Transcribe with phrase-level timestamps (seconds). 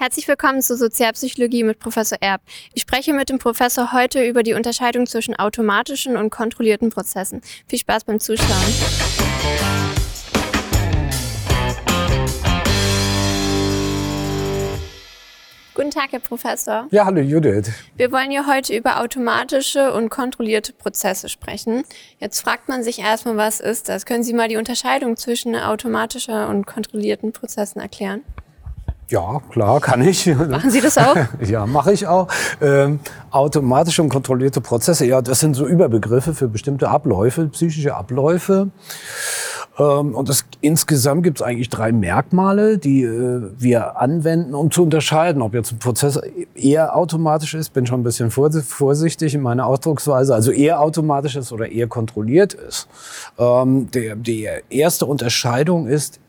[0.00, 2.40] Herzlich willkommen zur Sozialpsychologie mit Professor Erb.
[2.72, 7.42] Ich spreche mit dem Professor heute über die Unterscheidung zwischen automatischen und kontrollierten Prozessen.
[7.66, 8.46] Viel Spaß beim Zuschauen.
[15.74, 16.86] Guten Tag, Herr Professor.
[16.92, 17.72] Ja, hallo Judith.
[17.96, 21.82] Wir wollen ja heute über automatische und kontrollierte Prozesse sprechen.
[22.20, 24.06] Jetzt fragt man sich erstmal, was ist das?
[24.06, 28.22] Können Sie mal die Unterscheidung zwischen automatischer und kontrollierten Prozessen erklären?
[29.08, 30.26] Ja, klar, kann ich.
[30.26, 31.16] Machen Sie das auch?
[31.46, 32.28] ja, mache ich auch.
[32.60, 33.00] Ähm,
[33.30, 38.68] automatische und kontrollierte Prozesse, ja, das sind so Überbegriffe für bestimmte Abläufe, psychische Abläufe.
[39.78, 44.82] Ähm, und das, insgesamt gibt es eigentlich drei Merkmale, die äh, wir anwenden, um zu
[44.82, 46.20] unterscheiden, ob jetzt ein Prozess
[46.54, 51.52] eher automatisch ist, bin schon ein bisschen vorsichtig in meiner Ausdrucksweise, also eher automatisch ist
[51.52, 52.88] oder eher kontrolliert ist.
[53.38, 56.20] Ähm, der, die erste Unterscheidung ist,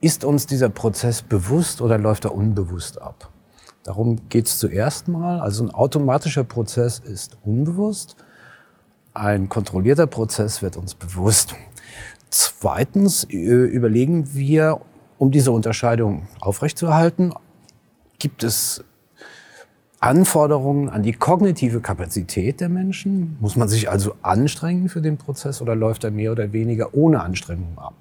[0.00, 3.30] ist uns dieser Prozess bewusst oder läuft er unbewusst ab?
[3.82, 5.40] Darum geht es zuerst mal.
[5.40, 8.16] Also ein automatischer Prozess ist unbewusst.
[9.14, 11.54] Ein kontrollierter Prozess wird uns bewusst.
[12.30, 14.80] Zweitens äh, überlegen wir,
[15.18, 17.34] um diese Unterscheidung aufrechtzuerhalten,
[18.18, 18.84] gibt es
[19.98, 23.36] Anforderungen an die kognitive Kapazität der Menschen?
[23.40, 27.20] Muss man sich also anstrengen für den Prozess oder läuft er mehr oder weniger ohne
[27.22, 27.94] Anstrengung ab?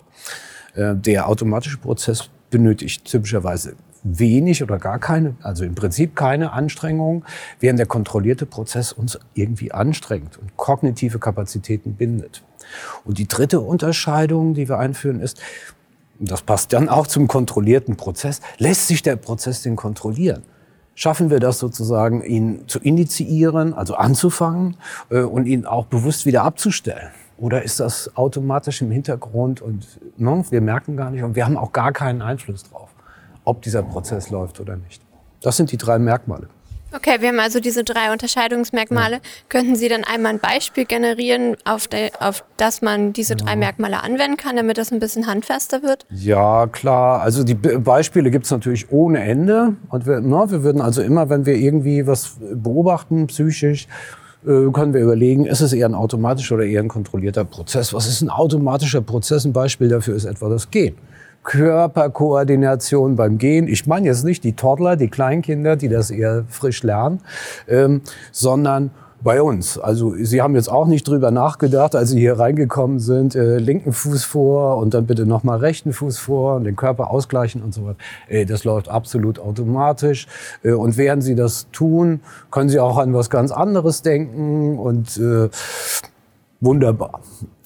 [0.75, 7.25] Äh, der automatische Prozess benötigt typischerweise wenig oder gar keine, also im Prinzip keine Anstrengung,
[7.59, 12.43] während der kontrollierte Prozess uns irgendwie anstrengt und kognitive Kapazitäten bindet.
[13.03, 15.41] Und die dritte Unterscheidung, die wir einführen, ist,
[16.19, 20.43] das passt dann auch zum kontrollierten Prozess, lässt sich der Prozess denn kontrollieren?
[20.93, 24.75] Schaffen wir das sozusagen, ihn zu initiieren, also anzufangen
[25.09, 27.09] äh, und ihn auch bewusst wieder abzustellen?
[27.39, 29.85] Oder ist das automatisch im Hintergrund und
[30.17, 32.89] ne, wir merken gar nicht und wir haben auch gar keinen Einfluss drauf,
[33.45, 35.01] ob dieser Prozess läuft oder nicht?
[35.41, 36.49] Das sind die drei Merkmale.
[36.91, 39.17] Okay, wir haben also diese drei Unterscheidungsmerkmale.
[39.17, 39.21] Ja.
[39.47, 44.01] Könnten Sie dann einmal ein Beispiel generieren, auf, de, auf das man diese drei Merkmale
[44.01, 46.07] anwenden kann, damit das ein bisschen handfester wird?
[46.09, 47.21] Ja, klar.
[47.21, 49.75] Also die Beispiele gibt es natürlich ohne Ende.
[49.89, 53.87] Und wir, na, ne, wir würden also immer, wenn wir irgendwie was beobachten, psychisch,
[54.43, 57.93] können wir überlegen, ist es eher ein automatischer oder eher ein kontrollierter Prozess?
[57.93, 59.45] Was ist ein automatischer Prozess?
[59.45, 60.95] Ein Beispiel dafür ist etwa das Gehen.
[61.43, 63.67] Körperkoordination beim Gehen.
[63.67, 67.21] Ich meine jetzt nicht die Toddler, die Kleinkinder, die das eher frisch lernen,
[67.67, 68.01] ähm,
[68.31, 68.91] sondern
[69.21, 69.77] bei uns.
[69.77, 73.91] Also Sie haben jetzt auch nicht drüber nachgedacht, als Sie hier reingekommen sind, äh, linken
[73.91, 77.85] Fuß vor und dann bitte nochmal rechten Fuß vor und den Körper ausgleichen und so
[77.85, 77.97] weiter.
[78.27, 80.27] Äh, das läuft absolut automatisch.
[80.63, 82.21] Äh, und während Sie das tun,
[82.51, 85.49] können Sie auch an was ganz anderes denken und äh,
[86.61, 87.21] wunderbar.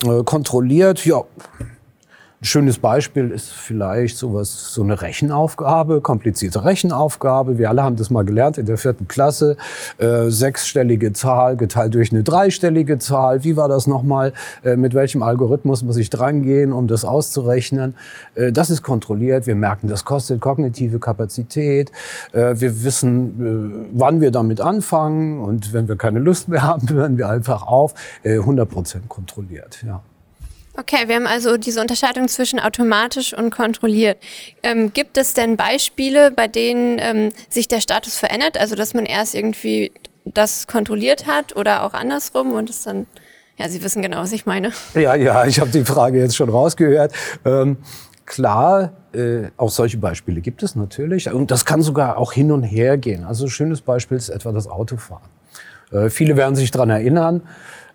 [0.06, 1.24] Äh, kontrolliert, ja,
[2.43, 7.57] ein schönes Beispiel ist vielleicht sowas, so eine Rechenaufgabe, komplizierte Rechenaufgabe.
[7.57, 9.55] Wir alle haben das mal gelernt in der vierten Klasse.
[9.97, 13.45] Äh, sechsstellige Zahl geteilt durch eine dreistellige Zahl.
[13.45, 14.33] Wie war das nochmal?
[14.61, 17.95] Äh, mit welchem Algorithmus muss ich drangehen, um das auszurechnen?
[18.35, 19.47] Äh, das ist kontrolliert.
[19.47, 21.93] Wir merken, das kostet kognitive Kapazität.
[22.33, 25.39] Äh, wir wissen, äh, wann wir damit anfangen.
[25.39, 27.93] Und wenn wir keine Lust mehr haben, hören wir einfach auf.
[28.25, 30.03] 100 äh, Prozent kontrolliert, ja.
[30.75, 34.17] Okay, wir haben also diese Unterscheidung zwischen automatisch und kontrolliert.
[34.63, 38.57] Ähm, gibt es denn Beispiele, bei denen ähm, sich der Status verändert?
[38.59, 39.91] Also, dass man erst irgendwie
[40.25, 43.06] das kontrolliert hat oder auch andersrum und es dann,
[43.57, 44.72] ja, Sie wissen genau, was ich meine.
[44.95, 47.13] Ja, ja, ich habe die Frage jetzt schon rausgehört.
[47.45, 47.78] Ähm,
[48.25, 51.31] klar, äh, auch solche Beispiele gibt es natürlich.
[51.31, 53.25] Und das kann sogar auch hin und her gehen.
[53.25, 55.29] Also, ein schönes Beispiel ist etwa das Autofahren.
[55.91, 57.44] Äh, viele werden sich dran erinnern,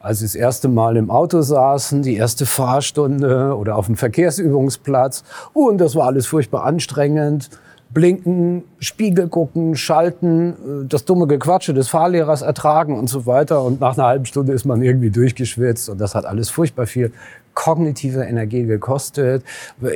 [0.00, 5.24] als sie das erste Mal im Auto saßen, die erste Fahrstunde oder auf dem Verkehrsübungsplatz.
[5.52, 7.50] Und das war alles furchtbar anstrengend.
[7.90, 13.62] Blinken, Spiegel gucken, schalten, äh, das dumme Gequatsche des Fahrlehrers ertragen und so weiter.
[13.62, 17.12] Und nach einer halben Stunde ist man irgendwie durchgeschwitzt und das hat alles furchtbar viel
[17.58, 19.42] kognitive Energie gekostet.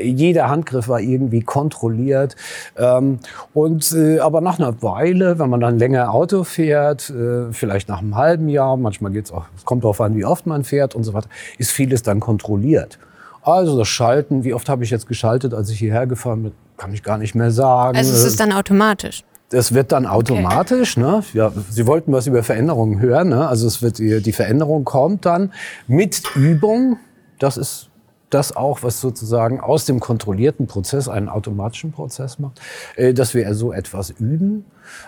[0.03, 2.34] Jeder Handgriff war irgendwie kontrolliert.
[2.77, 3.21] Ähm,
[3.55, 8.00] und, äh, aber nach einer Weile, wenn man dann länger Auto fährt, äh, vielleicht nach
[8.00, 11.05] einem halben Jahr, manchmal geht's auch, es kommt darauf an, wie oft man fährt und
[11.05, 12.99] so weiter, ist vieles dann kontrolliert.
[13.43, 16.93] Also das Schalten, wie oft habe ich jetzt geschaltet, als ich hierher gefahren bin, kann
[16.93, 17.97] ich gar nicht mehr sagen.
[17.97, 19.23] Also es ist dann automatisch.
[19.50, 20.97] Das wird dann automatisch.
[20.97, 21.06] Okay.
[21.06, 21.23] Ne?
[21.32, 23.29] Ja, Sie wollten was über Veränderungen hören.
[23.29, 23.47] Ne?
[23.47, 25.53] Also es wird die Veränderung kommt dann
[25.87, 26.99] mit Übung.
[27.43, 27.89] Das ist
[28.31, 32.61] das auch, was sozusagen aus dem kontrollierten Prozess einen automatischen Prozess macht,
[32.94, 34.65] äh, dass wir so etwas üben.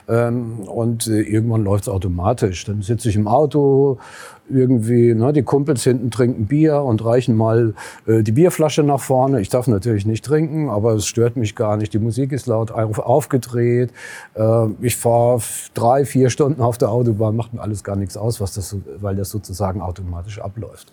[0.08, 2.64] Ähm, und äh, irgendwann läuft es automatisch.
[2.64, 3.98] Dann sitze ich im Auto,
[4.50, 7.74] irgendwie, ne, die Kumpels hinten trinken Bier und reichen mal
[8.06, 9.40] äh, die Bierflasche nach vorne.
[9.40, 11.94] Ich darf natürlich nicht trinken, aber es stört mich gar nicht.
[11.94, 13.90] Die Musik ist laut auf, aufgedreht.
[14.34, 15.40] Äh, ich fahre
[15.72, 19.14] drei, vier Stunden auf der Autobahn, macht mir alles gar nichts aus, was das, weil
[19.14, 20.92] das sozusagen automatisch abläuft.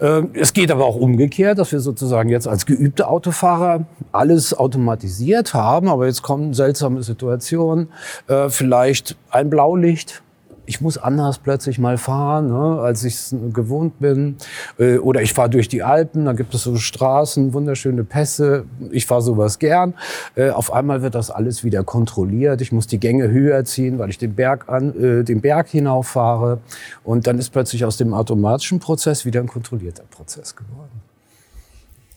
[0.00, 5.54] Ähm, es geht aber auch umgekehrt, dass wir sozusagen jetzt als geübte Autofahrer alles automatisiert
[5.54, 7.88] haben, aber jetzt kommen seltsame Situationen,
[8.28, 10.22] äh, vielleicht ein Blaulicht,
[10.66, 14.36] ich muss anders plötzlich mal fahren, ne, als ich es gewohnt bin.
[14.78, 18.64] Äh, oder ich fahre durch die Alpen, da gibt es so Straßen, wunderschöne Pässe.
[18.90, 19.94] Ich fahre sowas gern.
[20.34, 22.60] Äh, auf einmal wird das alles wieder kontrolliert.
[22.60, 26.58] Ich muss die Gänge höher ziehen, weil ich den Berg, an, äh, den Berg hinauffahre.
[27.02, 31.02] Und dann ist plötzlich aus dem automatischen Prozess wieder ein kontrollierter Prozess geworden.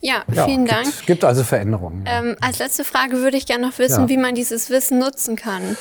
[0.00, 0.86] Ja, vielen ja, Dank.
[0.86, 2.04] Es gibt also Veränderungen.
[2.06, 4.08] Ähm, als letzte Frage würde ich gerne noch wissen, ja.
[4.08, 5.76] wie man dieses Wissen nutzen kann.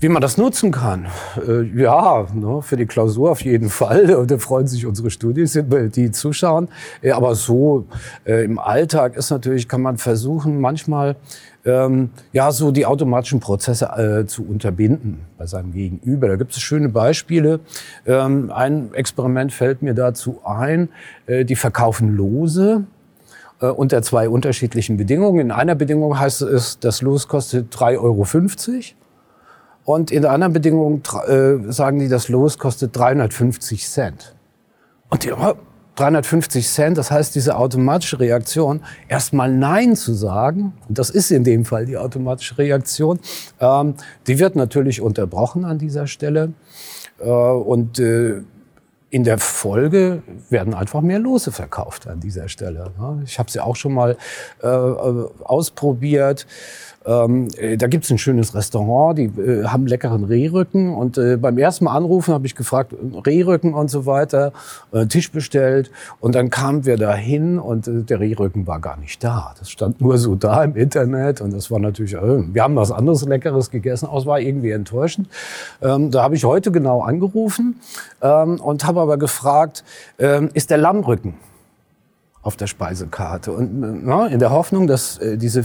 [0.00, 1.08] Wie man das nutzen kann?
[1.44, 4.14] Äh, ja, ne, für die Klausur auf jeden Fall.
[4.16, 6.68] Und da freuen sich unsere Studis, die zuschauen.
[7.02, 7.84] Äh, aber so
[8.24, 11.16] äh, im Alltag ist natürlich, kann man versuchen, manchmal
[11.64, 16.28] ähm, ja so die automatischen Prozesse äh, zu unterbinden bei seinem Gegenüber.
[16.28, 17.58] Da gibt es schöne Beispiele.
[18.06, 20.90] Ähm, ein Experiment fällt mir dazu ein.
[21.26, 22.84] Äh, die verkaufen Lose
[23.60, 25.40] äh, unter zwei unterschiedlichen Bedingungen.
[25.40, 28.24] In einer Bedingung heißt es, das Los kostet 3,50 Euro.
[29.88, 34.34] Und in der anderen Bedingung äh, sagen die, das Los kostet 350 Cent.
[35.08, 35.32] Und die,
[35.96, 41.42] 350 Cent, das heißt, diese automatische Reaktion, erstmal Nein zu sagen, und das ist in
[41.42, 43.18] dem Fall die automatische Reaktion,
[43.60, 43.94] ähm,
[44.26, 46.52] die wird natürlich unterbrochen an dieser Stelle.
[47.18, 48.42] Äh, und äh,
[49.08, 52.92] in der Folge werden einfach mehr Lose verkauft an dieser Stelle.
[53.24, 54.18] Ich habe sie auch schon mal
[54.62, 56.46] äh, äh ausprobiert.
[57.08, 60.94] Ähm, äh, da gibt's ein schönes Restaurant, die äh, haben leckeren Rehrücken.
[60.94, 62.94] Und äh, beim ersten Mal anrufen habe ich gefragt,
[63.26, 64.52] Rehrücken und so weiter,
[64.92, 65.90] äh, Tisch bestellt.
[66.20, 69.54] Und dann kamen wir da hin und äh, der Rehrücken war gar nicht da.
[69.58, 71.40] Das stand nur so da im Internet.
[71.40, 74.72] Und das war natürlich, äh, wir haben was anderes Leckeres gegessen, aber es war irgendwie
[74.72, 75.28] enttäuschend.
[75.80, 77.80] Ähm, da habe ich heute genau angerufen
[78.20, 79.82] ähm, und habe aber gefragt,
[80.18, 81.34] ähm, ist der Lammrücken?
[82.42, 83.52] Auf der Speisekarte.
[83.52, 85.64] Und na, in der Hoffnung, dass äh, diese,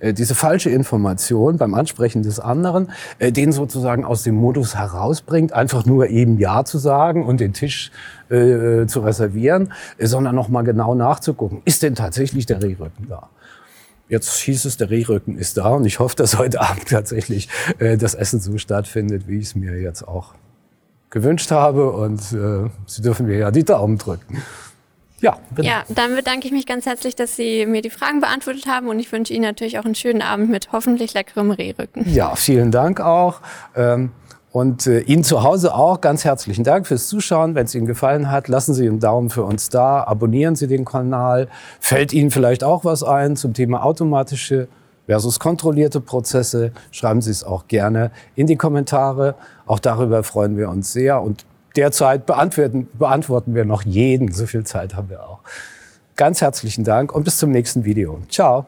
[0.00, 5.52] äh, diese falsche Information beim Ansprechen des anderen äh, den sozusagen aus dem Modus herausbringt,
[5.52, 7.90] einfach nur eben Ja zu sagen und den Tisch
[8.28, 13.30] äh, zu reservieren, äh, sondern nochmal genau nachzugucken, ist denn tatsächlich der Rehrücken da?
[14.08, 17.96] Jetzt hieß es, der Rehrücken ist da und ich hoffe, dass heute Abend tatsächlich äh,
[17.96, 20.34] das Essen so stattfindet, wie ich es mir jetzt auch
[21.10, 21.92] gewünscht habe.
[21.92, 24.42] Und äh, Sie dürfen mir ja die Daumen drücken.
[25.20, 25.68] Ja, genau.
[25.68, 28.98] ja, dann bedanke ich mich ganz herzlich, dass Sie mir die Fragen beantwortet haben und
[28.98, 32.10] ich wünsche Ihnen natürlich auch einen schönen Abend mit hoffentlich leckerem Rehrücken.
[32.10, 33.40] Ja, vielen Dank auch.
[33.76, 34.12] Ähm,
[34.52, 37.54] und äh, Ihnen zu Hause auch ganz herzlichen Dank fürs Zuschauen.
[37.54, 40.84] Wenn es Ihnen gefallen hat, lassen Sie einen Daumen für uns da, abonnieren Sie den
[40.84, 41.48] Kanal.
[41.78, 44.68] Fällt Ihnen vielleicht auch was ein zum Thema automatische
[45.06, 46.72] versus kontrollierte Prozesse?
[46.90, 49.36] Schreiben Sie es auch gerne in die Kommentare.
[49.66, 51.22] Auch darüber freuen wir uns sehr.
[51.22, 51.44] Und
[51.76, 54.32] derzeit beantworten, beantworten wir noch jeden.
[54.32, 55.40] So viel Zeit haben wir auch.
[56.16, 58.20] Ganz herzlichen Dank und bis zum nächsten Video.
[58.28, 58.66] Ciao.